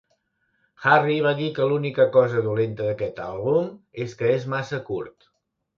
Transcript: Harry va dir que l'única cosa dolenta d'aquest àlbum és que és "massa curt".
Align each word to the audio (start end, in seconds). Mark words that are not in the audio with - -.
Harry 0.85 1.17
va 1.25 1.33
dir 1.41 1.49
que 1.59 1.67
l'única 1.73 2.07
cosa 2.17 2.43
dolenta 2.49 2.89
d'aquest 2.89 3.23
àlbum 3.29 3.69
és 4.07 4.21
que 4.23 4.35
és 4.39 4.53
"massa 4.57 4.83
curt". 4.91 5.33